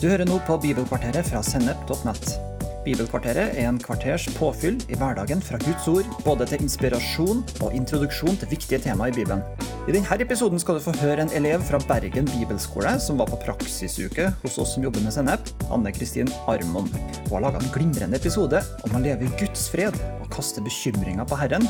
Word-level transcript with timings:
Du 0.00 0.06
hører 0.08 0.24
nå 0.24 0.38
på 0.48 0.54
Bibelkvarteret 0.56 1.26
fra 1.28 1.42
sennep.net. 1.44 2.30
Bibelkvarteret 2.86 3.58
er 3.60 3.66
en 3.68 3.76
kvarters 3.84 4.24
påfyll 4.32 4.78
i 4.88 4.96
hverdagen 4.96 5.42
fra 5.44 5.58
Guds 5.60 5.88
ord, 5.92 6.06
både 6.24 6.46
til 6.48 6.64
inspirasjon 6.64 7.42
og 7.60 7.74
introduksjon 7.76 8.38
til 8.40 8.48
viktige 8.48 8.78
temaer 8.80 9.12
i 9.12 9.18
Bibelen. 9.18 9.42
I 9.84 9.92
denne 9.92 10.16
episoden 10.24 10.62
skal 10.62 10.78
du 10.78 10.86
få 10.86 10.94
høre 11.02 11.26
en 11.26 11.34
elev 11.36 11.60
fra 11.68 11.82
Bergen 11.84 12.30
bibelskole 12.32 12.94
som 13.04 13.20
var 13.20 13.28
på 13.28 13.42
praksisuke 13.44 14.30
hos 14.40 14.56
oss 14.56 14.72
som 14.78 14.88
jobber 14.88 15.04
med 15.04 15.12
sennep, 15.18 15.52
Anne 15.68 15.92
Kristin 15.92 16.32
Armon. 16.48 16.88
Hun 17.26 17.34
har 17.34 17.44
laga 17.50 17.60
en 17.60 17.74
glimrende 17.76 18.16
episode 18.16 18.64
om 18.88 18.96
å 18.96 19.04
leve 19.04 19.28
i 19.28 19.36
Guds 19.36 19.68
fred 19.68 20.00
kaste 20.32 20.62
bekymringer 20.64 21.26
på 21.28 21.38
Herren. 21.40 21.66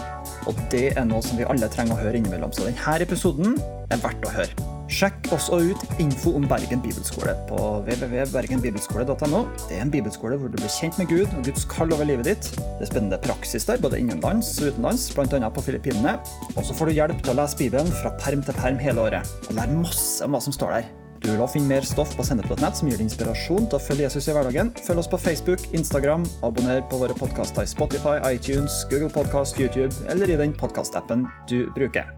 Og 0.51 0.59
det 0.73 0.91
er 0.95 1.09
noe 1.09 1.23
som 1.25 1.41
vi 1.41 1.49
alle 1.49 1.71
trenger 1.73 1.97
å 1.97 2.03
høre 2.03 2.21
innimellom, 2.21 2.53
så 2.55 2.69
denne 2.69 2.99
episoden 3.05 3.57
er 3.91 4.03
verdt 4.03 4.29
å 4.29 4.35
høre. 4.35 4.69
Sjekk 4.91 5.29
også 5.31 5.61
ut 5.71 5.83
info 6.03 6.33
om 6.35 6.47
Bergen 6.51 6.81
bibelskole 6.83 7.37
på 7.47 7.59
www.bergenbibelskole.no. 7.87 9.43
Det 9.69 9.79
er 9.79 9.85
en 9.85 9.93
bibelskole 9.93 10.39
hvor 10.41 10.51
du 10.51 10.59
blir 10.59 10.73
kjent 10.75 10.99
med 10.99 11.13
Gud 11.13 11.29
og 11.29 11.45
Guds 11.47 11.67
kall 11.71 11.95
over 11.95 12.09
livet 12.09 12.27
ditt. 12.27 12.51
Det 12.59 12.89
er 12.89 12.91
spennende 12.91 13.21
praksis 13.23 13.69
der, 13.71 13.79
både 13.83 14.03
innenlands 14.03 14.57
og 14.59 14.73
utenlands, 14.73 15.07
bl.a. 15.15 15.53
på 15.55 15.67
Filippinene. 15.69 16.19
Og 16.57 16.65
så 16.67 16.75
får 16.75 16.91
du 16.91 16.99
hjelp 16.99 17.23
til 17.23 17.37
å 17.37 17.39
lese 17.39 17.61
Bibelen 17.61 17.95
fra 18.01 18.17
perm 18.19 18.43
til 18.43 18.59
perm 18.59 18.83
hele 18.83 19.07
året, 19.07 19.37
og 19.47 19.61
lære 19.61 19.79
masse 19.79 20.27
om 20.27 20.35
hva 20.35 20.43
som 20.43 20.59
står 20.59 20.81
der. 20.81 20.91
Du 21.21 21.29
vil 21.29 21.41
også 21.41 21.59
finne 21.59 21.69
mer 21.69 21.85
stoff 21.85 22.15
på 22.17 22.25
sennep.nett 22.25 22.79
som 22.79 22.89
gir 22.89 22.97
deg 22.97 23.05
inspirasjon 23.05 23.67
til 23.69 23.77
å 23.77 23.83
følge 23.85 24.07
Jesus 24.07 24.31
i 24.31 24.35
hverdagen. 24.37 24.71
Følg 24.87 25.03
oss 25.03 25.11
på 25.13 25.21
Facebook, 25.21 25.67
Instagram, 25.77 26.25
abonner 26.47 26.81
på 26.89 27.01
våre 27.03 27.17
podkaster 27.19 27.67
i 27.67 27.69
Spotify, 27.69 28.17
iTunes, 28.31 28.81
Google 28.89 29.13
Podcast, 29.13 29.61
YouTube 29.61 29.93
eller 30.09 30.33
i 30.33 30.39
den 30.41 30.57
podkastappen 30.57 31.27
du 31.51 31.69
bruker. 31.77 32.09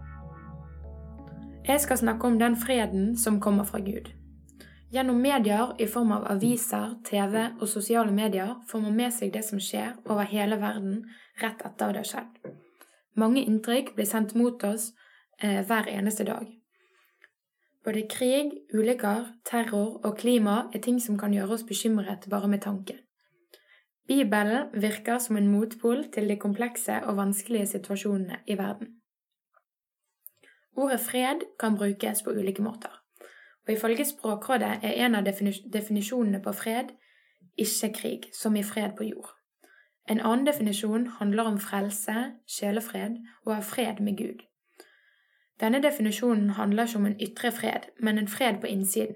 Jeg 1.67 1.83
skal 1.83 1.99
snakke 1.99 2.31
om 2.31 2.39
den 2.39 2.55
freden 2.59 3.13
som 3.19 3.41
kommer 3.43 3.67
fra 3.67 3.83
Gud. 3.83 4.07
Gjennom 4.93 5.19
medier 5.19 5.75
i 5.83 5.87
form 5.87 6.15
av 6.15 6.27
aviser, 6.31 6.95
TV 7.03 7.47
og 7.59 7.67
sosiale 7.67 8.11
medier 8.11 8.55
får 8.69 8.87
man 8.87 8.95
med 8.95 9.11
seg 9.15 9.35
det 9.35 9.43
som 9.43 9.59
skjer 9.59 9.97
over 10.05 10.27
hele 10.31 10.59
verden 10.63 11.01
rett 11.43 11.63
etter 11.65 11.91
det 11.91 12.05
har 12.05 12.11
skjedd. 12.15 12.51
Mange 13.19 13.43
inntrykk 13.43 13.95
blir 13.97 14.07
sendt 14.07 14.35
mot 14.37 14.63
oss 14.63 14.93
eh, 15.41 15.59
hver 15.65 15.91
eneste 15.91 16.27
dag. 16.29 16.47
Både 17.83 18.07
krig, 18.09 18.51
ulykker, 18.73 19.25
terror 19.45 19.99
og 20.05 20.17
klima 20.17 20.69
er 20.73 20.79
ting 20.79 21.01
som 21.03 21.17
kan 21.19 21.33
gjøre 21.35 21.57
oss 21.57 21.65
bekymret 21.67 22.29
bare 22.29 22.47
med 22.47 22.61
tanken. 22.61 22.97
Bibelen 24.07 24.71
virker 24.73 25.17
som 25.19 25.37
en 25.37 25.47
motpol 25.51 26.05
til 26.13 26.29
de 26.29 26.39
komplekse 26.39 27.03
og 27.03 27.17
vanskelige 27.17 27.65
situasjonene 27.65 28.39
i 28.47 28.57
verden. 28.57 28.87
Ordet 30.75 30.99
fred 30.99 31.43
kan 31.59 31.77
brukes 31.77 32.23
på 32.23 32.31
ulike 32.31 32.61
måter, 32.61 33.03
og 33.67 33.73
ifølge 33.73 34.05
Språkrådet 34.05 34.79
er 34.83 35.05
en 35.05 35.15
av 35.15 35.27
definisjonene 35.73 36.41
på 36.43 36.51
fred 36.51 36.95
ikke 37.57 37.93
krig, 37.93 38.29
som 38.33 38.55
i 38.55 38.63
fred 38.63 38.95
på 38.97 39.03
jord. 39.03 39.29
En 40.09 40.19
annen 40.19 40.47
definisjon 40.47 41.07
handler 41.07 41.43
om 41.43 41.59
frelse, 41.59 42.15
sjelefred 42.47 43.21
og 43.45 43.55
av 43.55 43.63
fred 43.63 44.01
med 44.01 44.17
Gud. 44.17 44.41
Denne 45.63 45.79
definisjonen 45.79 46.49
handler 46.57 46.89
ikke 46.89 46.99
om 46.99 47.05
en 47.07 47.21
ytre 47.23 47.49
fred, 47.55 47.85
men 48.03 48.17
en 48.19 48.27
fred 48.27 48.57
på 48.59 48.67
innsiden. 48.67 49.15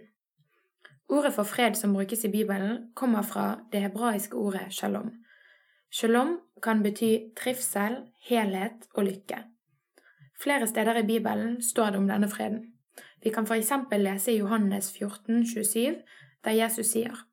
Ordet 1.10 1.34
for 1.36 1.44
fred 1.44 1.76
som 1.76 1.94
brukes 1.94 2.24
i 2.24 2.32
Bibelen, 2.32 2.92
kommer 2.96 3.22
fra 3.22 3.60
det 3.72 3.82
hebraiske 3.82 4.36
ordet 4.36 4.68
shalom. 4.72 5.10
Shalom 5.92 6.38
kan 6.64 6.84
bety 6.84 7.34
trivsel, 7.36 7.98
helhet 8.30 8.88
og 8.94 9.04
lykke. 9.04 9.42
Flere 10.44 10.68
steder 10.68 11.02
i 11.02 11.04
Bibelen 11.08 11.58
står 11.62 11.90
det 11.90 12.00
om 12.00 12.08
denne 12.08 12.30
freden. 12.30 12.62
Vi 13.24 13.30
kan 13.30 13.48
f.eks. 13.48 13.72
lese 13.92 14.32
i 14.32 14.38
Johannes 14.38 14.92
14, 14.98 15.46
27, 15.46 15.96
der 16.44 16.52
Jesus 16.52 16.94
sier 16.94 17.26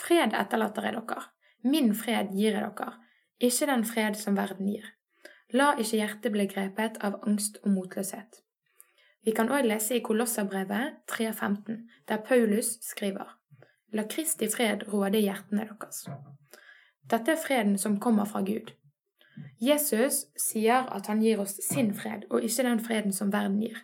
Fred 0.00 0.36
etterlater 0.38 0.86
jeg 0.86 0.94
dere, 0.94 1.24
min 1.62 1.90
fred 1.94 2.30
gir 2.36 2.54
jeg 2.54 2.70
dere, 2.78 2.94
ikke 3.40 3.66
den 3.66 3.84
fred 3.84 4.14
som 4.14 4.38
verden 4.38 4.70
gir. 4.70 4.86
La 5.50 5.72
ikke 5.74 5.96
hjertet 5.96 6.32
bli 6.32 6.46
grepet 6.46 7.02
av 7.02 7.18
angst 7.26 7.58
og 7.64 7.74
motløshet. 7.74 8.40
Vi 9.24 9.34
kan 9.36 9.50
òg 9.52 9.66
lese 9.68 9.98
i 9.98 10.02
Kolosserbrevet 10.04 11.02
3.15, 11.12 11.76
der 12.08 12.22
Paulus 12.24 12.78
skriver 12.80 13.36
La 13.92 14.06
Kristi 14.08 14.48
fred 14.48 14.86
råde 14.92 15.20
hjertene 15.20 15.66
deres. 15.66 16.06
Dette 17.10 17.34
er 17.34 17.42
freden 17.46 17.78
som 17.78 17.98
kommer 18.00 18.24
fra 18.24 18.40
Gud. 18.46 18.70
Jesus 19.60 20.24
sier 20.38 20.86
at 20.94 21.06
han 21.10 21.20
gir 21.22 21.40
oss 21.42 21.56
sin 21.64 21.92
fred, 21.94 22.24
og 22.30 22.44
ikke 22.44 22.62
den 22.62 22.80
freden 22.80 23.12
som 23.12 23.32
verden 23.32 23.60
gir. 23.60 23.76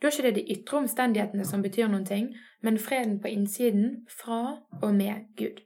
Da 0.00 0.08
er 0.08 0.12
ikke 0.12 0.28
det 0.28 0.34
de 0.36 0.52
ytre 0.54 0.78
omstendighetene 0.78 1.44
som 1.44 1.62
betyr 1.62 1.88
noen 1.88 2.06
ting, 2.06 2.30
men 2.62 2.78
freden 2.78 3.18
på 3.20 3.28
innsiden 3.28 4.06
fra 4.20 4.40
og 4.82 4.94
med 4.94 5.28
Gud. 5.36 5.60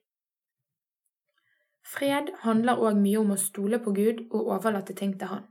Fred 1.87 2.33
handler 2.43 2.81
òg 2.83 2.99
mye 3.01 3.21
om 3.21 3.33
å 3.33 3.41
stole 3.41 3.79
på 3.85 3.95
Gud 3.97 4.27
og 4.31 4.51
overlate 4.57 4.95
ting 4.95 5.15
til 5.19 5.31
Han. 5.31 5.47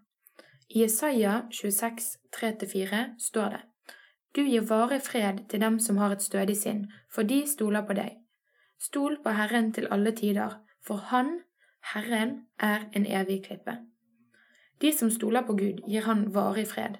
I 0.69 0.83
Isaiah 0.83 1.41
26, 1.49 2.17
3-4 2.35 3.19
står 3.19 3.49
det 3.49 3.61
Du 4.35 4.41
gir 4.43 4.61
varig 4.67 5.01
fred 5.01 5.45
til 5.49 5.61
dem 5.61 5.79
som 5.79 5.97
har 5.97 6.11
et 6.11 6.21
stødig 6.21 6.57
sinn, 6.57 6.87
for 7.09 7.23
de 7.23 7.45
stoler 7.47 7.85
på 7.87 7.95
deg. 7.95 8.17
Stol 8.79 9.15
på 9.23 9.31
Herren 9.31 9.71
til 9.73 9.87
alle 9.91 10.11
tider, 10.11 10.59
for 10.83 11.07
Han 11.11 11.39
Herren 11.93 12.41
er 12.59 12.89
en 12.93 13.05
evig 13.05 13.45
klippe. 13.45 13.77
De 14.81 14.91
som 14.93 15.09
stoler 15.11 15.47
på 15.47 15.55
Gud, 15.55 15.79
gir 15.87 16.03
han 16.03 16.27
varig 16.35 16.67
fred. 16.67 16.99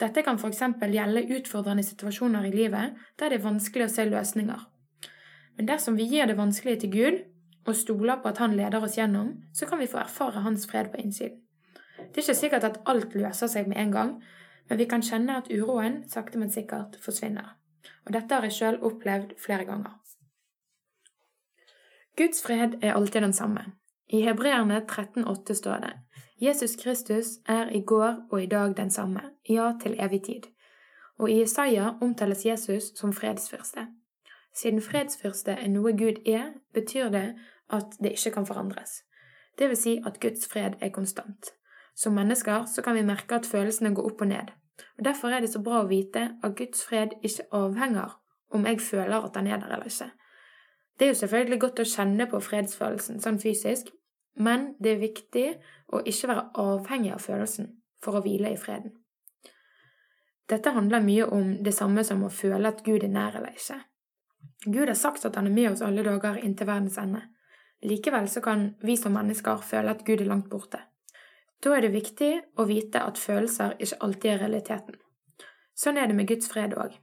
Dette 0.00 0.22
kan 0.22 0.40
f.eks. 0.40 0.62
gjelde 0.80 1.26
utfordrende 1.36 1.84
situasjoner 1.84 2.48
i 2.48 2.56
livet 2.56 2.96
der 3.20 3.28
det 3.28 3.38
er 3.38 3.44
vanskelig 3.44 3.86
å 3.86 3.92
se 3.92 4.08
løsninger. 4.08 4.64
Men 5.56 5.68
dersom 5.68 6.00
vi 6.00 6.08
gir 6.08 6.26
det 6.26 6.40
vanskelige 6.40 6.80
til 6.80 6.90
Gud, 6.90 7.22
og 7.66 7.76
stoler 7.76 8.16
på 8.22 8.28
at 8.28 8.38
Han 8.38 8.56
leder 8.56 8.82
oss 8.82 8.98
gjennom, 8.98 9.36
så 9.54 9.66
kan 9.66 9.78
vi 9.78 9.86
få 9.86 9.98
erfare 9.98 10.40
Hans 10.40 10.66
fred 10.66 10.90
på 10.92 11.00
innsiden. 11.04 11.43
Det 11.96 12.16
er 12.16 12.22
ikke 12.22 12.34
sikkert 12.34 12.64
at 12.64 12.80
alt 12.86 13.14
løser 13.14 13.50
seg 13.50 13.68
med 13.68 13.78
en 13.80 13.92
gang, 13.92 14.14
men 14.68 14.78
vi 14.78 14.86
kan 14.90 15.02
kjenne 15.02 15.36
at 15.36 15.50
uroen 15.52 16.02
sakte, 16.08 16.38
men 16.38 16.50
sikkert 16.50 16.96
forsvinner. 17.04 17.54
Og 18.06 18.12
dette 18.16 18.34
har 18.34 18.46
jeg 18.46 18.56
sjøl 18.58 18.80
opplevd 18.82 19.36
flere 19.38 19.64
ganger. 19.68 19.98
Guds 22.16 22.42
fred 22.42 22.78
er 22.82 22.94
alltid 22.94 23.20
den 23.20 23.32
samme. 23.32 23.64
I 24.08 24.20
Hebreerne 24.22 24.84
13,8 24.90 25.54
står 25.54 25.78
det 25.82 25.92
Jesus 26.40 26.76
Kristus 26.76 27.26
er 27.48 27.70
i 27.70 27.80
går 27.80 28.26
og 28.30 28.42
i 28.42 28.46
dag 28.46 28.76
den 28.76 28.90
samme, 28.90 29.20
ja, 29.48 29.72
til 29.82 29.96
evig 30.00 30.22
tid. 30.22 30.42
Og 31.18 31.30
i 31.30 31.42
Isaiah 31.42 32.02
omtales 32.02 32.46
Jesus 32.46 32.82
som 32.98 33.12
fredsfyrste. 33.12 33.86
Siden 34.54 34.82
fredsfyrste 34.82 35.50
er 35.50 35.68
noe 35.68 35.92
Gud 35.92 36.22
er, 36.26 36.52
betyr 36.74 37.08
det 37.08 37.34
at 37.70 37.98
det 38.02 38.10
ikke 38.10 38.30
kan 38.30 38.46
forandres. 38.46 39.02
Det 39.58 39.68
vil 39.68 39.76
si 39.76 40.02
at 40.06 40.20
Guds 40.20 40.48
fred 40.48 40.72
er 40.80 40.88
konstant. 40.88 41.54
Som 41.94 42.14
mennesker 42.18 42.66
så 42.66 42.82
kan 42.82 42.94
vi 42.94 43.06
merke 43.06 43.38
at 43.38 43.46
følelsene 43.46 43.94
går 43.94 44.10
opp 44.10 44.22
og 44.24 44.28
ned. 44.28 44.50
Og 44.98 45.04
Derfor 45.04 45.28
er 45.28 45.40
det 45.40 45.52
så 45.52 45.62
bra 45.62 45.82
å 45.82 45.88
vite 45.90 46.28
at 46.42 46.56
Guds 46.58 46.82
fred 46.84 47.14
ikke 47.22 47.46
avhenger 47.54 48.16
om 48.54 48.66
jeg 48.66 48.80
føler 48.80 49.18
at 49.18 49.34
den 49.34 49.46
er 49.46 49.62
der 49.62 49.74
eller 49.74 49.90
ikke. 49.90 50.10
Det 50.98 51.06
er 51.06 51.10
jo 51.10 51.20
selvfølgelig 51.22 51.60
godt 51.60 51.80
å 51.82 51.88
kjenne 51.90 52.26
på 52.30 52.40
fredsfølelsen 52.40 53.22
sånn 53.22 53.40
fysisk, 53.42 53.88
men 54.38 54.74
det 54.82 54.92
er 54.92 55.02
viktig 55.02 55.46
å 55.94 56.02
ikke 56.06 56.30
være 56.30 56.44
avhengig 56.62 57.14
av 57.14 57.22
følelsen 57.22 57.72
for 58.02 58.18
å 58.18 58.22
hvile 58.22 58.52
i 58.54 58.60
freden. 58.60 58.94
Dette 60.50 60.74
handler 60.76 61.02
mye 61.02 61.26
om 61.32 61.54
det 61.64 61.72
samme 61.74 62.04
som 62.04 62.22
å 62.26 62.30
føle 62.30 62.68
at 62.68 62.82
Gud 62.86 63.02
er 63.02 63.10
nær 63.10 63.38
eller 63.38 63.54
ikke. 63.56 63.80
Gud 64.66 64.88
har 64.88 64.98
sagt 64.98 65.24
at 65.24 65.36
han 65.38 65.48
er 65.48 65.54
med 65.54 65.70
oss 65.72 65.82
alle 65.82 66.04
dager 66.04 66.38
inntil 66.42 66.68
verdens 66.68 66.98
ende. 67.00 67.22
Likevel 67.84 68.28
så 68.28 68.40
kan 68.44 68.74
vi 68.84 68.96
som 68.96 69.16
mennesker 69.16 69.64
føle 69.64 69.94
at 69.94 70.04
Gud 70.04 70.20
er 70.20 70.28
langt 70.28 70.50
borte. 70.52 70.80
Da 71.64 71.72
er 71.72 71.86
det 71.86 71.94
viktig 71.94 72.30
å 72.60 72.66
vite 72.68 73.00
at 73.00 73.16
følelser 73.16 73.78
ikke 73.80 74.00
alltid 74.04 74.30
er 74.34 74.40
realiteten. 74.42 74.98
Sånn 75.74 75.96
er 75.96 76.10
det 76.10 76.16
med 76.18 76.28
Guds 76.28 76.50
fred 76.52 76.76
òg. 76.76 76.98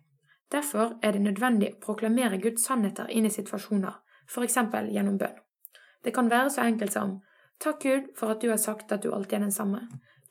Derfor 0.54 0.98
er 1.02 1.16
det 1.16 1.24
nødvendig 1.24 1.72
å 1.74 1.80
proklamere 1.86 2.38
Guds 2.44 2.68
sannheter 2.68 3.10
inn 3.10 3.26
i 3.26 3.34
situasjoner, 3.34 3.96
f.eks. 4.30 4.58
gjennom 4.94 5.18
bønn. 5.18 5.40
Det 6.04 6.14
kan 6.14 6.30
være 6.30 6.54
så 6.54 6.66
enkelt 6.68 6.94
som 6.94 7.20
Takk, 7.62 7.82
Gud, 7.84 8.08
for 8.18 8.34
at 8.34 8.42
du 8.42 8.50
har 8.50 8.58
sagt 8.58 8.92
at 8.92 9.04
du 9.04 9.12
alltid 9.14 9.38
er 9.38 9.44
den 9.46 9.54
samme. 9.54 9.84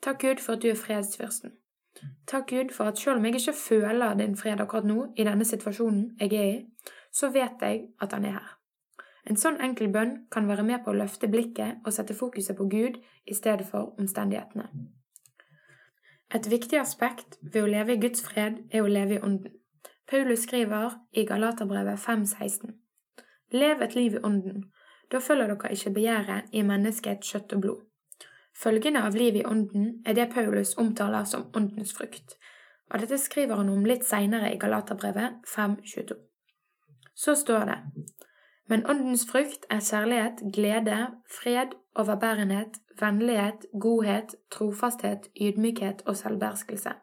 Takk, 0.03 0.19
Gud, 0.21 0.39
for 0.43 0.57
at 0.57 0.63
du 0.63 0.71
er 0.71 0.79
fredsfyrsten. 0.79 1.53
Takk, 2.27 2.49
Gud, 2.49 2.73
for 2.75 2.91
at 2.91 2.99
selv 2.99 3.19
om 3.19 3.25
jeg 3.25 3.39
ikke 3.39 3.53
føler 3.55 4.17
din 4.19 4.35
fred 4.35 4.59
akkurat 4.59 4.87
nå, 4.87 5.13
i 5.15 5.27
denne 5.27 5.47
situasjonen 5.47 6.09
jeg 6.19 6.33
er 6.35 6.49
i, 6.49 6.57
så 7.11 7.31
vet 7.31 7.63
jeg 7.63 7.85
at 8.03 8.15
han 8.15 8.27
er 8.27 8.35
her. 8.39 8.49
En 9.29 9.37
sånn 9.37 9.59
enkel 9.61 9.91
bønn 9.93 10.15
kan 10.33 10.47
være 10.49 10.65
med 10.65 10.83
på 10.83 10.91
å 10.91 10.97
løfte 10.97 11.29
blikket 11.29 11.85
og 11.85 11.93
sette 11.93 12.17
fokuset 12.17 12.57
på 12.57 12.65
Gud 12.71 12.97
i 13.25 13.37
stedet 13.37 13.67
for 13.69 13.93
omstendighetene. 14.01 14.67
Et 16.33 16.47
viktig 16.47 16.79
aspekt 16.79 17.37
ved 17.41 17.63
å 17.63 17.69
leve 17.69 17.93
i 17.93 18.01
Guds 18.01 18.23
fred 18.25 18.63
er 18.71 18.81
å 18.81 18.89
leve 18.89 19.17
i 19.19 19.21
Ånden. 19.21 19.57
Paulus 20.09 20.43
skriver 20.47 20.97
i 21.11 21.25
Galaterbrevet 21.27 21.99
5,16.: 21.99 22.73
Lev 23.51 23.81
et 23.81 23.95
liv 23.95 24.15
i 24.15 24.23
Ånden, 24.23 24.65
da 25.11 25.19
følger 25.19 25.53
dere 25.53 25.71
ikke 25.75 25.93
begjæret 25.95 26.51
i 26.51 26.63
menneskets 26.63 27.31
kjøtt 27.31 27.55
og 27.55 27.61
blod. 27.61 27.87
Følgende 28.55 29.03
av 29.07 29.15
liv 29.15 29.35
i 29.35 29.45
ånden 29.47 30.01
er 30.05 30.13
det 30.13 30.31
Paulus 30.33 30.73
omtaler 30.77 31.23
som 31.25 31.47
åndens 31.55 31.93
frukt, 31.97 32.35
og 32.91 32.99
dette 32.99 33.17
skriver 33.17 33.55
han 33.55 33.71
om 33.71 33.85
litt 33.87 34.03
seinere 34.07 34.51
i 34.53 34.59
Galaterbrevet 34.59 35.39
5.22. 35.47 36.17
Så 37.15 37.35
står 37.39 37.65
det 37.69 37.77
Men 38.71 38.85
åndens 38.87 39.25
frukt 39.27 39.65
er 39.69 39.81
kjærlighet, 39.83 40.45
glede, 40.55 40.99
fred, 41.27 41.73
overbærenhet, 41.95 42.77
vennlighet, 42.99 43.65
godhet, 43.81 44.35
trofasthet, 44.51 45.27
ydmykhet 45.41 46.03
og 46.05 46.15
selvbeherskelse. 46.17 46.93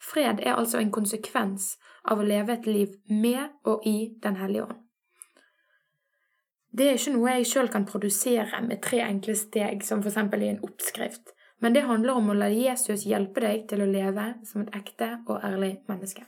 Fred 0.00 0.40
er 0.42 0.54
altså 0.54 0.78
en 0.80 0.92
konsekvens 0.92 1.74
av 2.04 2.22
å 2.22 2.24
leve 2.24 2.54
et 2.54 2.66
liv 2.66 2.94
med 3.10 3.42
og 3.64 3.84
i 3.84 4.14
Den 4.22 4.36
hellige 4.40 4.64
ånd. 4.64 4.80
Det 6.76 6.86
er 6.88 6.96
ikke 6.98 7.12
noe 7.12 7.34
jeg 7.34 7.48
sjøl 7.50 7.68
kan 7.72 7.84
produsere 7.88 8.60
med 8.64 8.80
tre 8.84 9.02
enkle 9.04 9.36
steg, 9.36 9.84
som 9.84 10.00
f.eks. 10.00 10.16
i 10.16 10.48
en 10.48 10.64
oppskrift, 10.64 11.34
men 11.60 11.76
det 11.76 11.84
handler 11.88 12.16
om 12.20 12.32
å 12.32 12.38
la 12.40 12.48
Jesus 12.52 13.04
hjelpe 13.08 13.44
deg 13.44 13.68
til 13.68 13.84
å 13.84 13.90
leve 13.90 14.26
som 14.48 14.64
et 14.64 14.80
ekte 14.80 15.12
og 15.26 15.44
ærlig 15.44 15.78
menneske. 15.88 16.24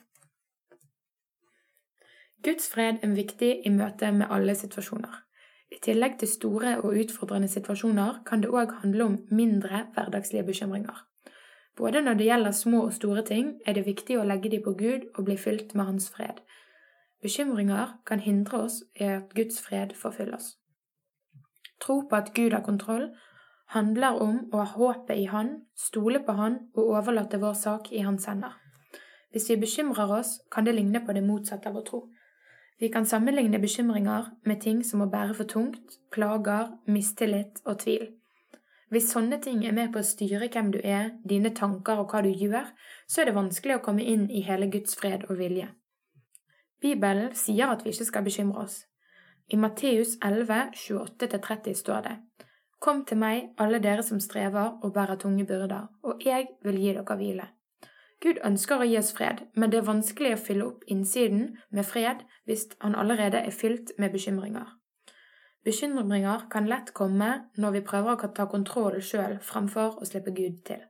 Guds 2.44 2.68
fred 2.70 3.02
er 3.02 3.14
viktig 3.16 3.50
i 3.66 3.70
møte 3.74 4.12
med 4.14 4.30
alle 4.30 4.54
situasjoner. 4.54 5.24
I 5.74 5.78
tillegg 5.84 6.18
til 6.20 6.30
store 6.30 6.76
og 6.80 6.94
utfordrende 7.02 7.48
situasjoner 7.50 8.22
kan 8.26 8.40
det 8.44 8.50
òg 8.54 8.76
handle 8.82 9.04
om 9.04 9.16
mindre 9.30 9.84
hverdagslige 9.94 10.46
bekymringer. 10.46 11.04
Både 11.76 12.02
når 12.02 12.14
det 12.14 12.28
gjelder 12.28 12.50
små 12.50 12.84
og 12.86 12.92
store 12.92 13.24
ting, 13.26 13.50
er 13.66 13.74
det 13.74 13.86
viktig 13.86 14.18
å 14.18 14.26
legge 14.26 14.50
de 14.50 14.60
på 14.62 14.72
Gud 14.78 15.08
og 15.14 15.24
bli 15.26 15.36
fylt 15.36 15.74
med 15.74 15.90
Hans 15.90 16.08
fred. 16.14 16.40
Bekymringer 17.22 17.98
kan 18.06 18.22
hindre 18.22 18.62
oss 18.68 18.80
i 18.94 19.10
at 19.18 19.34
Guds 19.34 19.60
fred 19.62 19.94
forfyller 19.98 20.38
oss. 20.38 20.54
Tro 21.82 22.00
på 22.10 22.16
at 22.16 22.32
Gud 22.34 22.54
har 22.54 22.62
kontroll, 22.66 23.10
handler 23.74 24.22
om 24.22 24.38
å 24.52 24.62
ha 24.62 24.68
håpet 24.72 25.18
i 25.18 25.26
Han, 25.30 25.50
stole 25.76 26.22
på 26.22 26.38
Han 26.38 26.58
og 26.74 26.94
overlate 26.94 27.42
vår 27.42 27.58
sak 27.58 27.92
i 27.92 28.02
Hans 28.06 28.26
hender. 28.30 28.54
Hvis 29.30 29.50
vi 29.50 29.60
bekymrer 29.60 30.14
oss, 30.18 30.38
kan 30.50 30.64
det 30.64 30.74
ligne 30.74 31.02
på 31.04 31.12
det 31.12 31.26
motsatte 31.26 31.68
av 31.68 31.76
å 31.76 31.84
tro. 31.84 32.06
Vi 32.78 32.88
kan 32.88 33.06
sammenligne 33.06 33.58
bekymringer 33.58 34.30
med 34.46 34.60
ting 34.62 34.84
som 34.86 35.02
å 35.02 35.10
bære 35.10 35.34
for 35.34 35.50
tungt, 35.50 35.98
plager, 36.14 36.70
mistillit 36.86 37.58
og 37.64 37.80
tvil. 37.82 38.04
Hvis 38.88 39.10
sånne 39.12 39.40
ting 39.42 39.64
er 39.66 39.74
med 39.76 39.90
på 39.92 40.00
å 40.00 40.06
styre 40.06 40.48
hvem 40.48 40.70
du 40.72 40.78
er, 40.80 41.10
dine 41.26 41.50
tanker 41.54 41.98
og 41.98 42.12
hva 42.12 42.22
du 42.24 42.30
gjør, 42.30 42.70
så 43.10 43.20
er 43.20 43.28
det 43.28 43.36
vanskelig 43.36 43.76
å 43.76 43.82
komme 43.84 44.06
inn 44.06 44.28
i 44.30 44.44
hele 44.46 44.70
Guds 44.72 44.94
fred 44.96 45.26
og 45.28 45.40
vilje. 45.42 45.66
Bibelen 46.80 47.34
sier 47.34 47.74
at 47.74 47.82
vi 47.84 47.90
ikke 47.92 48.06
skal 48.08 48.24
bekymre 48.24 48.62
oss. 48.62 48.78
I 49.50 49.58
Matteus 49.58 50.14
11, 50.22 50.70
28-30 50.78 51.74
står 51.82 52.02
det:" 52.06 52.16
Kom 52.78 53.04
til 53.04 53.18
meg, 53.18 53.50
alle 53.58 53.80
dere 53.82 54.02
som 54.06 54.20
strever 54.22 54.78
og 54.82 54.92
bærer 54.94 55.18
tunge 55.18 55.44
byrder, 55.44 55.88
og 56.02 56.22
jeg 56.24 56.46
vil 56.62 56.78
gi 56.78 56.92
dere 56.94 57.16
hvile. 57.18 57.48
Gud 58.20 58.40
ønsker 58.44 58.80
å 58.80 58.86
gi 58.88 58.96
oss 58.98 59.12
fred, 59.14 59.44
men 59.54 59.70
det 59.70 59.78
er 59.78 59.86
vanskelig 59.86 60.34
å 60.34 60.42
fylle 60.42 60.66
opp 60.66 60.84
innsiden 60.90 61.52
med 61.70 61.86
fred 61.86 62.24
hvis 62.50 62.66
han 62.82 62.98
allerede 62.98 63.44
er 63.46 63.54
fylt 63.54 63.92
med 63.98 64.12
bekymringer. 64.12 64.66
Bekymringer 65.64 66.48
kan 66.50 66.66
lett 66.66 66.94
komme 66.94 67.30
når 67.56 67.76
vi 67.76 67.86
prøver 67.86 68.18
å 68.24 68.30
ta 68.34 68.48
kontroll 68.50 68.98
sjøl 69.04 69.38
fremfor 69.44 70.00
å 70.00 70.08
slippe 70.08 70.34
Gud 70.34 70.62
til. 70.66 70.82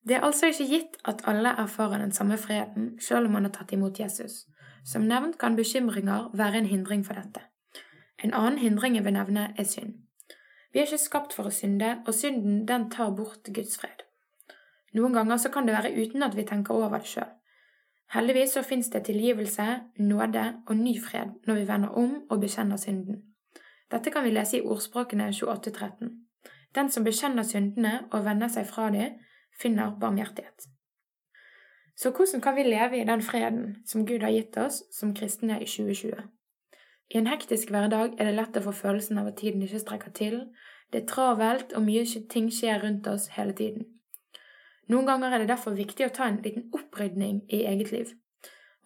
Det 0.00 0.16
er 0.16 0.24
altså 0.24 0.48
ikke 0.48 0.68
gitt 0.70 0.96
at 1.04 1.26
alle 1.28 1.52
erfarer 1.60 2.00
den 2.00 2.12
samme 2.16 2.38
freden 2.40 2.94
sjøl 3.02 3.28
om 3.28 3.36
man 3.36 3.48
har 3.48 3.52
tatt 3.52 3.72
imot 3.76 4.00
Jesus. 4.00 4.46
Som 4.84 5.04
nevnt 5.08 5.36
kan 5.38 5.58
bekymringer 5.58 6.30
være 6.32 6.62
en 6.62 6.70
hindring 6.70 7.04
for 7.04 7.20
dette. 7.20 7.42
En 8.24 8.32
annen 8.32 8.58
hindring 8.58 8.96
jeg 8.96 9.04
vil 9.04 9.16
nevne, 9.16 9.50
er 9.58 9.68
synd. 9.68 9.98
Vi 10.72 10.80
er 10.80 10.88
ikke 10.88 11.02
skapt 11.02 11.36
for 11.36 11.50
å 11.50 11.52
synde, 11.52 11.98
og 12.06 12.14
synden 12.14 12.64
den 12.68 12.88
tar 12.92 13.12
bort 13.16 13.48
Guds 13.52 13.76
fred. 13.80 14.06
Noen 14.94 15.14
ganger 15.14 15.36
så 15.36 15.50
kan 15.54 15.66
det 15.66 15.76
være 15.76 15.92
uten 15.94 16.22
at 16.22 16.36
vi 16.36 16.46
tenker 16.46 16.74
over 16.74 16.98
det 16.98 17.06
sjøl. 17.06 17.28
Heldigvis 18.10 18.56
så 18.56 18.62
fins 18.66 18.88
det 18.90 19.04
tilgivelse, 19.06 19.66
nåde 19.98 20.46
og 20.66 20.76
ny 20.76 20.96
fred 21.02 21.36
når 21.46 21.60
vi 21.60 21.68
vender 21.68 21.88
om 21.88 22.16
og 22.30 22.40
bekjenner 22.40 22.76
synden. 22.76 23.22
Dette 23.90 24.10
kan 24.10 24.24
vi 24.24 24.34
lese 24.34 24.58
i 24.58 24.64
Ordspråkene 24.66 25.30
2813. 25.32 26.10
Den 26.74 26.90
som 26.90 27.04
bekjenner 27.04 27.46
syndene 27.46 28.00
og 28.10 28.24
vender 28.24 28.50
seg 28.50 28.66
fra 28.66 28.90
dem, 28.90 29.18
finner 29.60 29.94
barmhjertighet. 30.00 30.66
Så 31.96 32.10
hvordan 32.10 32.40
kan 32.40 32.56
vi 32.56 32.62
leve 32.62 33.00
i 33.00 33.04
den 33.04 33.22
freden 33.22 33.76
som 33.86 34.06
Gud 34.06 34.22
har 34.22 34.30
gitt 34.30 34.56
oss 34.56 34.82
som 34.90 35.14
kristne 35.14 35.60
i 35.60 35.66
2020? 35.66 36.22
I 37.10 37.18
en 37.18 37.26
hektisk 37.26 37.70
hverdag 37.70 38.14
er 38.18 38.30
det 38.30 38.36
lett 38.36 38.56
å 38.56 38.62
få 38.64 38.72
følelsen 38.72 39.18
av 39.18 39.30
at 39.30 39.40
tiden 39.42 39.62
ikke 39.62 39.82
strekker 39.82 40.14
til, 40.14 40.36
det 40.92 41.02
er 41.02 41.10
travelt 41.10 41.74
og 41.76 41.82
mye 41.86 42.06
ting 42.30 42.50
skjer 42.54 42.82
rundt 42.82 43.06
oss 43.10 43.28
hele 43.34 43.52
tiden. 43.52 43.84
Noen 44.90 45.06
ganger 45.06 45.34
er 45.34 45.42
det 45.42 45.52
derfor 45.52 45.76
viktig 45.76 46.08
å 46.08 46.12
ta 46.14 46.26
en 46.26 46.40
liten 46.42 46.66
opprydning 46.74 47.44
i 47.48 47.62
eget 47.70 47.92
liv. 47.94 48.14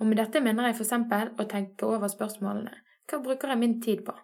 Og 0.01 0.09
med 0.09 0.19
dette 0.21 0.43
mener 0.43 0.69
jeg 0.69 0.77
for 0.77 0.85
eksempel 0.85 1.31
å 1.41 1.47
tenke 1.49 1.87
over 1.89 2.11
spørsmålene 2.13 2.75
hva 3.11 3.19
bruker 3.21 3.51
jeg 3.53 3.61
min 3.61 3.81
tid 3.85 4.01
på? 4.05 4.15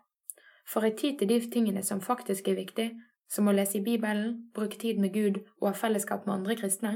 Får 0.72 0.84
jeg 0.86 0.96
tid 0.96 1.16
til 1.20 1.28
de 1.28 1.38
tingene 1.52 1.82
som 1.84 2.00
faktisk 2.00 2.48
er 2.48 2.56
viktig, 2.56 2.86
som 3.28 3.48
å 3.48 3.52
lese 3.52 3.76
i 3.78 3.82
Bibelen, 3.84 4.50
bruke 4.56 4.78
tid 4.80 5.00
med 5.00 5.12
Gud 5.12 5.42
og 5.60 5.66
ha 5.68 5.72
fellesskap 5.76 6.24
med 6.26 6.38
andre 6.38 6.56
kristne? 6.56 6.94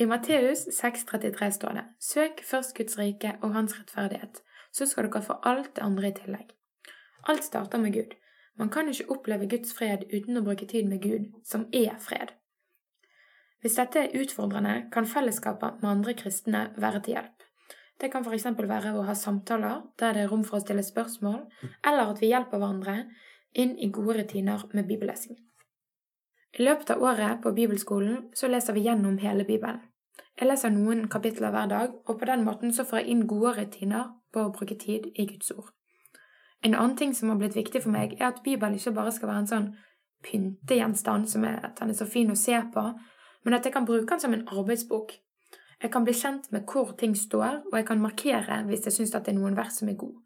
I 0.00 0.06
Matteus 0.08 0.64
6,33 0.72 1.50
står 1.58 1.76
det 1.76 1.84
Søk 2.00 2.40
først 2.48 2.76
Guds 2.78 2.96
rike 2.98 3.34
og 3.42 3.52
Hans 3.52 3.76
rettferdighet, 3.76 4.40
så 4.72 4.88
skal 4.88 5.10
dere 5.10 5.24
få 5.26 5.36
alt 5.44 5.74
det 5.76 5.84
andre 5.84 6.08
i 6.08 6.16
tillegg. 6.16 6.54
Alt 7.28 7.44
starter 7.44 7.78
med 7.78 7.92
Gud. 7.92 8.16
Man 8.56 8.72
kan 8.72 8.88
ikke 8.88 9.10
oppleve 9.12 9.48
Guds 9.48 9.74
fred 9.76 10.08
uten 10.12 10.40
å 10.40 10.44
bruke 10.46 10.68
tid 10.68 10.88
med 10.88 11.02
Gud, 11.04 11.28
som 11.44 11.68
er 11.72 11.96
fred. 12.00 12.32
Hvis 13.60 13.76
dette 13.76 14.06
er 14.06 14.22
utfordrende, 14.22 14.86
kan 14.92 15.06
fellesskapet 15.06 15.82
med 15.82 15.90
andre 15.90 16.14
kristne 16.16 16.70
være 16.80 17.02
til 17.04 17.16
hjelp. 17.18 17.46
Det 18.00 18.08
kan 18.12 18.24
f.eks. 18.24 18.46
være 18.56 18.94
å 18.96 19.04
ha 19.04 19.14
samtaler 19.14 19.82
der 20.00 20.16
det 20.16 20.22
er 20.24 20.30
rom 20.32 20.44
for 20.48 20.56
å 20.56 20.64
stille 20.64 20.84
spørsmål, 20.84 21.42
eller 21.84 22.14
at 22.14 22.22
vi 22.22 22.30
hjelper 22.32 22.56
hverandre 22.56 22.96
inn 23.52 23.76
i 23.76 23.90
gode 23.92 24.16
rutiner 24.20 24.64
med 24.72 24.88
bibellesing. 24.88 25.36
I 26.58 26.64
løpet 26.64 26.94
av 26.94 27.02
året 27.02 27.42
på 27.42 27.52
bibelskolen 27.54 28.30
så 28.34 28.48
leser 28.48 28.74
vi 28.74 28.86
gjennom 28.88 29.20
hele 29.22 29.44
Bibelen. 29.44 29.84
Jeg 30.40 30.48
leser 30.48 30.72
noen 30.72 31.04
kapitler 31.12 31.52
hver 31.52 31.68
dag, 31.68 31.92
og 32.08 32.18
på 32.18 32.26
den 32.26 32.46
måten 32.46 32.72
så 32.72 32.86
får 32.88 33.02
jeg 33.02 33.12
inn 33.12 33.26
gode 33.28 33.52
rutiner 33.58 34.08
på 34.32 34.46
å 34.46 34.54
bruke 34.56 34.78
tid 34.80 35.10
i 35.14 35.28
Guds 35.28 35.52
ord. 35.52 35.68
En 36.64 36.74
annen 36.74 36.96
ting 36.96 37.12
som 37.16 37.28
har 37.28 37.38
blitt 37.40 37.56
viktig 37.56 37.82
for 37.84 37.92
meg, 37.92 38.16
er 38.18 38.32
at 38.32 38.42
Bibelen 38.44 38.74
ikke 38.76 38.96
bare 38.96 39.12
skal 39.12 39.30
være 39.30 39.44
en 39.44 39.50
sånn 39.52 39.68
pyntegjenstand 40.24 41.28
som 41.28 41.44
er, 41.48 41.60
at 41.64 41.78
den 41.80 41.92
er 41.92 42.00
så 42.00 42.08
fin 42.08 42.32
å 42.32 42.38
se 42.38 42.56
på, 42.72 42.86
men 43.44 43.54
at 43.56 43.64
jeg 43.64 43.72
kan 43.72 43.86
bruke 43.88 44.08
den 44.10 44.20
som 44.20 44.34
en 44.34 44.48
arbeidsbok. 44.48 45.12
Jeg 45.82 45.92
kan 45.92 46.04
bli 46.04 46.12
kjent 46.12 46.50
med 46.52 46.66
hvor 46.68 46.92
ting 46.98 47.14
står, 47.16 47.62
og 47.72 47.76
jeg 47.78 47.86
kan 47.88 48.02
markere 48.02 48.62
hvis 48.68 48.84
jeg 48.84 48.96
syns 48.98 49.14
det 49.14 49.28
er 49.28 49.38
noen 49.38 49.56
vers 49.56 49.80
som 49.80 49.88
er 49.88 49.96
gode. 50.00 50.20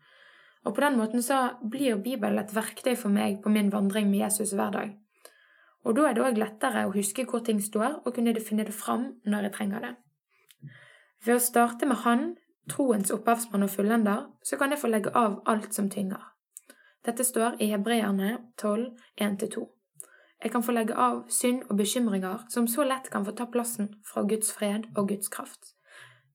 Og 0.65 0.75
på 0.75 0.81
den 0.81 0.97
måten 0.97 1.23
så 1.23 1.55
blir 1.71 2.01
Bibelen 2.03 2.41
et 2.41 2.55
verktøy 2.57 2.95
for 2.97 3.13
meg 3.13 3.43
på 3.45 3.53
min 3.53 3.71
vandring 3.73 4.09
med 4.11 4.25
Jesus 4.25 4.55
hver 4.57 4.73
dag. 4.73 4.95
Og 5.85 5.97
da 5.97 6.09
er 6.09 6.17
det 6.17 6.25
òg 6.25 6.41
lettere 6.41 6.87
å 6.87 6.95
huske 6.95 7.27
hvor 7.29 7.45
ting 7.45 7.61
står, 7.61 8.01
og 8.05 8.15
kunne 8.17 8.35
finne 8.41 8.65
det 8.65 8.75
fram 8.75 9.11
når 9.29 9.49
jeg 9.49 9.57
trenger 9.59 9.85
det. 9.85 9.93
Ved 11.25 11.37
å 11.37 11.45
starte 11.45 11.87
med 11.87 12.01
Han, 12.05 12.25
troens 12.69 13.13
opphavsmann 13.13 13.67
og 13.67 13.71
fullender, 13.71 14.25
så 14.43 14.57
kan 14.57 14.73
jeg 14.73 14.81
få 14.81 14.89
legge 14.89 15.13
av 15.13 15.43
alt 15.47 15.77
som 15.77 15.91
tynger. 15.93 16.33
Dette 17.05 17.25
står 17.25 17.61
i 17.61 17.69
Hebreerne 17.69 18.39
12, 18.57 18.89
1-2. 19.21 19.67
Jeg 20.45 20.53
kan 20.53 20.63
få 20.63 20.75
legge 20.77 20.97
av 21.01 21.23
synd 21.33 21.63
og 21.71 21.79
bekymringer 21.79 22.43
som 22.53 22.67
så 22.69 22.85
lett 22.85 23.09
kan 23.11 23.25
få 23.25 23.33
ta 23.33 23.47
plassen 23.49 23.95
fra 24.05 24.27
Guds 24.29 24.53
fred 24.53 24.91
og 24.95 25.09
Guds 25.09 25.31
kraft. 25.33 25.73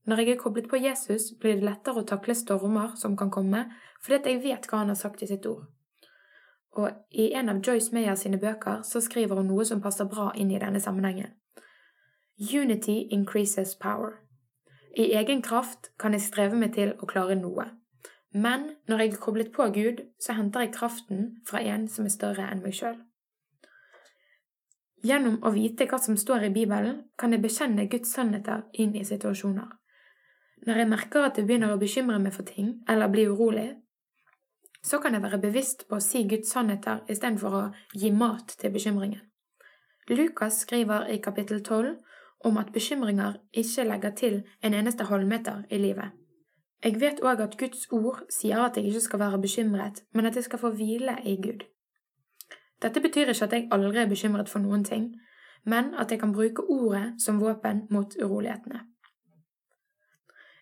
Når 0.10 0.18
jeg 0.18 0.30
er 0.34 0.39
koblet 0.42 0.70
på 0.70 0.80
Jesus, 0.82 1.28
blir 1.39 1.60
det 1.60 1.68
lettere 1.68 2.01
å 2.01 2.08
takle 2.10 2.34
stormer 2.34 2.96
som 2.98 3.18
kan 3.18 3.30
komme, 3.30 3.68
fordi 4.01 4.34
jeg 4.34 4.42
vet 4.42 4.66
hva 4.66 4.80
han 4.82 4.89
har 4.89 4.98
sagt 4.98 5.22
i 5.22 5.28
sitt 5.30 5.46
ord. 5.46 5.68
Og 6.74 6.89
i 7.12 7.28
en 7.38 7.50
av 7.54 7.60
Joyce 7.66 7.94
Meyer 7.94 8.16
sine 8.18 8.39
bøker 8.42 8.82
så 8.88 9.01
skriver 9.01 9.38
hun 9.38 9.51
noe 9.51 9.66
som 9.66 9.82
passer 9.82 10.10
bra 10.10 10.32
inn 10.34 10.50
i 10.50 10.62
denne 10.62 10.82
sammenhengen. 10.82 11.36
Unity 12.39 13.04
increases 13.13 13.75
power. 13.75 14.24
I 14.98 15.12
egen 15.20 15.44
kraft 15.46 15.92
kan 16.00 16.18
jeg 16.18 16.25
streve 16.25 16.58
meg 16.58 16.74
til 16.74 16.96
å 16.98 17.06
klare 17.06 17.38
noe. 17.38 17.68
Men 18.34 18.72
når 18.89 19.04
jeg 19.04 19.13
er 19.13 19.22
koblet 19.22 19.54
på 19.54 19.70
Gud, 19.74 20.01
så 20.22 20.34
henter 20.38 20.66
jeg 20.66 20.74
kraften 20.74 21.30
fra 21.46 21.62
en 21.62 21.88
som 21.88 22.10
er 22.10 22.16
større 22.16 22.50
enn 22.50 22.66
meg 22.66 22.78
sjøl. 22.78 22.98
Gjennom 25.06 25.38
å 25.48 25.51
vite 25.56 25.88
hva 25.88 26.00
som 26.01 26.18
står 26.20 26.50
i 26.50 26.53
Bibelen, 26.53 27.03
kan 27.18 27.32
jeg 27.32 27.44
bekjenne 27.44 27.88
Guds 27.91 28.12
sannheter 28.15 28.65
inn 28.74 28.96
i 29.00 29.06
situasjoner. 29.08 29.70
Når 30.68 30.82
jeg 30.82 30.89
merker 30.91 31.24
at 31.24 31.38
jeg 31.39 31.48
begynner 31.48 31.72
å 31.72 31.79
bekymre 31.79 32.20
meg 32.20 32.36
for 32.36 32.48
ting, 32.48 32.82
eller 32.89 33.12
bli 33.12 33.24
urolig, 33.32 33.70
så 34.84 35.00
kan 35.00 35.15
jeg 35.15 35.24
være 35.24 35.39
bevisst 35.44 35.88
på 35.88 36.00
å 36.00 36.03
si 36.03 36.25
Guds 36.27 36.51
sannheter 36.51 37.03
istedenfor 37.08 37.56
å 37.56 37.63
gi 37.96 38.12
mat 38.12 38.56
til 38.60 38.75
bekymringen. 38.75 39.24
Lukas 40.10 40.63
skriver 40.65 41.08
i 41.13 41.20
kapittel 41.24 41.62
12 41.63 41.96
om 42.48 42.58
at 42.58 42.72
bekymringer 42.74 43.38
ikke 43.51 43.86
legger 43.88 44.15
til 44.15 44.39
en 44.63 44.74
eneste 44.74 45.08
halvmeter 45.08 45.65
i 45.70 45.79
livet. 45.79 46.15
Jeg 46.84 47.00
vet 47.00 47.20
òg 47.20 47.41
at 47.44 47.58
Guds 47.60 47.88
ord 47.91 48.24
sier 48.32 48.63
at 48.63 48.77
jeg 48.79 48.88
ikke 48.88 49.03
skal 49.03 49.20
være 49.20 49.41
bekymret, 49.44 50.03
men 50.13 50.25
at 50.25 50.36
jeg 50.36 50.48
skal 50.48 50.60
få 50.60 50.72
hvile 50.75 51.18
i 51.27 51.36
Gud. 51.36 51.68
Dette 52.82 53.02
betyr 53.04 53.32
ikke 53.32 53.48
at 53.48 53.56
jeg 53.56 53.68
aldri 53.76 54.04
er 54.04 54.12
bekymret 54.12 54.50
for 54.50 54.64
noen 54.64 54.84
ting, 54.88 55.10
men 55.66 55.92
at 56.00 56.12
jeg 56.12 56.20
kan 56.20 56.34
bruke 56.34 56.64
ordet 56.64 57.20
som 57.22 57.42
våpen 57.42 57.88
mot 57.90 58.16
urolighetene. 58.22 58.86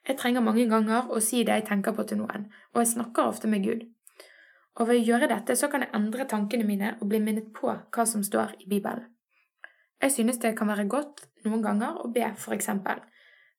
Jeg 0.08 0.18
trenger 0.18 0.42
mange 0.42 0.66
ganger 0.72 1.12
å 1.12 1.20
si 1.20 1.44
det 1.44 1.60
jeg 1.60 1.68
tenker 1.68 1.94
på 1.94 2.06
til 2.08 2.22
noen, 2.22 2.48
og 2.74 2.82
jeg 2.82 2.94
snakker 2.94 3.28
ofte 3.28 3.50
med 3.52 3.66
Gud. 3.68 3.84
Og 4.78 4.88
ved 4.88 5.02
å 5.02 5.06
gjøre 5.10 5.30
dette 5.30 5.56
så 5.58 5.68
kan 5.72 5.84
jeg 5.84 5.94
endre 5.98 6.28
tankene 6.30 6.66
mine 6.66 6.94
og 7.02 7.10
bli 7.12 7.20
minnet 7.20 7.50
på 7.54 7.74
hva 7.74 8.06
som 8.08 8.24
står 8.24 8.56
i 8.64 8.70
Bibelen. 8.70 9.10
Jeg 10.02 10.14
synes 10.14 10.38
det 10.38 10.54
kan 10.58 10.70
være 10.70 10.86
godt 10.86 11.26
noen 11.46 11.64
ganger 11.66 11.98
å 12.04 12.12
be 12.14 12.30
for 12.38 12.54
eksempel. 12.54 13.02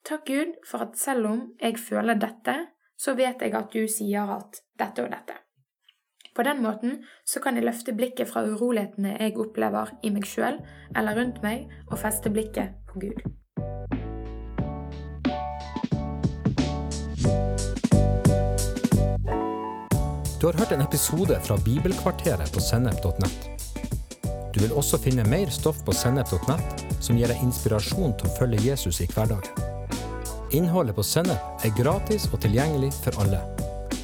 Takk 0.06 0.24
Gud 0.30 0.54
for 0.66 0.86
at 0.86 0.96
selv 0.96 1.26
om 1.26 1.40
jeg 1.60 1.78
føler 1.82 2.18
dette, 2.18 2.54
så 2.98 3.14
vet 3.18 3.42
jeg 3.42 3.54
at 3.54 3.74
du 3.74 3.86
sier 3.90 4.30
at 4.38 4.62
dette 4.78 5.04
og 5.04 5.10
dette. 5.12 5.34
På 6.38 6.42
den 6.42 6.62
måten 6.62 7.00
så 7.26 7.40
kan 7.42 7.56
jeg 7.58 7.64
løfte 7.66 7.90
blikket 7.98 8.28
fra 8.30 8.44
urolighetene 8.46 9.16
jeg 9.18 9.34
opplever 9.42 9.90
i 10.06 10.12
meg 10.14 10.22
sjøl 10.22 10.60
eller 10.94 11.18
rundt 11.18 11.40
meg, 11.42 11.64
og 11.90 11.98
feste 11.98 12.30
blikket 12.30 12.76
på 12.86 13.02
Gud. 13.02 13.18
Du 20.38 20.46
har 20.46 20.54
hørt 20.62 20.76
en 20.78 20.86
episode 20.86 21.40
fra 21.42 21.58
Bibelkvarteret 21.66 22.54
på 22.54 22.62
sennep.nett. 22.62 23.50
Du 24.54 24.62
vil 24.62 24.78
også 24.78 25.02
finne 25.02 25.26
mer 25.26 25.50
stoff 25.50 25.82
på 25.82 25.90
sennep.nett 25.90 26.86
som 27.02 27.18
gir 27.18 27.34
deg 27.34 27.42
inspirasjon 27.42 28.14
til 28.14 28.30
å 28.30 28.36
følge 28.38 28.62
Jesus 28.70 29.02
i 29.02 29.10
hverdagen. 29.10 29.66
Innholdet 30.54 30.94
på 30.94 31.02
Sennep 31.02 31.66
er 31.66 31.74
gratis 31.76 32.30
og 32.30 32.38
tilgjengelig 32.40 32.94
for 33.02 33.18
alle, 33.20 33.42